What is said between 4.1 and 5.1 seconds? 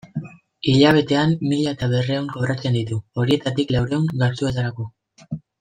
gastuetarako.